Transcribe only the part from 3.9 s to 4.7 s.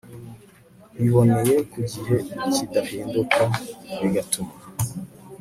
bigatuma